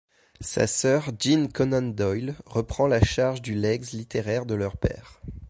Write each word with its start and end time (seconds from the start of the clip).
Sa 0.39 0.65
sœur 0.65 1.11
Jean 1.19 1.47
Conan 1.47 1.83
Doyle 1.93 2.33
reprend 2.47 2.87
la 2.87 3.03
charge 3.03 3.43
du 3.43 3.53
legs 3.53 3.91
littéraire 3.93 4.47
de 4.47 4.55
leur 4.55 4.75
père. 4.77 5.21